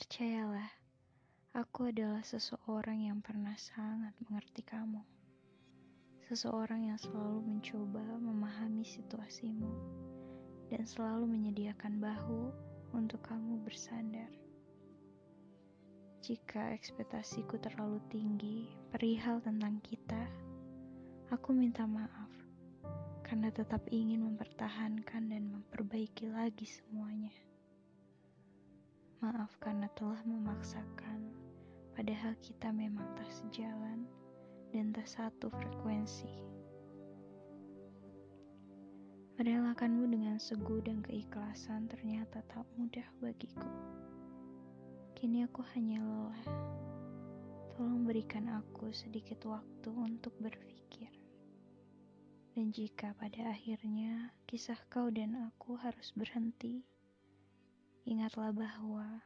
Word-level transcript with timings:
Percayalah, 0.00 0.72
aku 1.52 1.92
adalah 1.92 2.24
seseorang 2.24 3.04
yang 3.12 3.20
pernah 3.20 3.52
sangat 3.60 4.16
mengerti 4.24 4.64
kamu. 4.64 5.04
Seseorang 6.24 6.88
yang 6.88 6.96
selalu 6.96 7.44
mencoba 7.44 8.00
memahami 8.16 8.80
situasimu 8.80 9.68
dan 10.72 10.88
selalu 10.88 11.28
menyediakan 11.28 12.00
bahu 12.00 12.48
untuk 12.96 13.20
kamu 13.28 13.60
bersandar. 13.60 14.32
Jika 16.24 16.72
ekspektasiku 16.72 17.60
terlalu 17.60 18.00
tinggi 18.08 18.72
perihal 18.88 19.44
tentang 19.44 19.84
kita, 19.84 20.24
aku 21.28 21.52
minta 21.52 21.84
maaf 21.84 22.32
karena 23.20 23.52
tetap 23.52 23.84
ingin 23.92 24.24
mempertahankan 24.32 25.28
dan 25.28 25.60
memperbaiki 25.60 26.32
lagi 26.32 26.64
semuanya. 26.64 27.36
Maaf 29.30 29.54
karena 29.62 29.86
telah 29.94 30.18
memaksakan, 30.26 31.30
padahal 31.94 32.34
kita 32.42 32.74
memang 32.74 33.06
tak 33.14 33.30
sejalan 33.30 34.02
dan 34.74 34.90
tak 34.90 35.06
satu 35.06 35.46
frekuensi. 35.54 36.34
Merelakanmu 39.38 40.10
dengan 40.10 40.34
segu 40.42 40.82
dan 40.82 40.98
keikhlasan 41.06 41.86
ternyata 41.86 42.42
tak 42.50 42.66
mudah 42.74 43.06
bagiku. 43.22 43.70
Kini 45.14 45.46
aku 45.46 45.62
hanya 45.78 46.02
lelah. 46.02 46.46
Tolong 47.78 48.02
berikan 48.02 48.50
aku 48.50 48.90
sedikit 48.90 49.46
waktu 49.46 49.94
untuk 49.94 50.34
berpikir. 50.42 51.14
Dan 52.58 52.74
jika 52.74 53.14
pada 53.14 53.54
akhirnya 53.54 54.34
kisah 54.50 54.82
kau 54.90 55.06
dan 55.06 55.38
aku 55.38 55.78
harus 55.78 56.10
berhenti, 56.18 56.82
Ingatlah 58.10 58.50
bahwa 58.50 59.22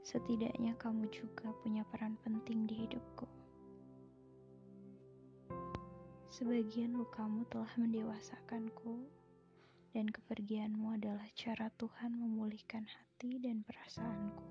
setidaknya 0.00 0.72
kamu 0.80 1.12
juga 1.12 1.52
punya 1.60 1.84
peran 1.92 2.16
penting 2.24 2.64
di 2.64 2.88
hidupku. 2.88 3.28
Sebagian 6.32 6.96
lukamu 6.96 7.44
telah 7.52 7.68
mendewasakanku, 7.76 8.96
dan 9.92 10.08
kepergianmu 10.08 10.96
adalah 10.96 11.28
cara 11.36 11.68
Tuhan 11.76 12.16
memulihkan 12.16 12.88
hati 12.88 13.44
dan 13.44 13.60
perasaanku. 13.60 14.42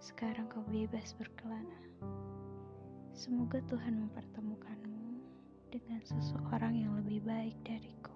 Sekarang 0.00 0.48
kau 0.48 0.64
bebas 0.72 1.12
berkelana. 1.20 1.80
Semoga 3.12 3.60
Tuhan 3.68 4.08
mempertemukanmu 4.08 5.20
dengan 5.68 6.00
seseorang 6.00 6.80
yang 6.80 6.96
lebih 6.96 7.20
baik 7.28 7.60
dariku. 7.60 8.11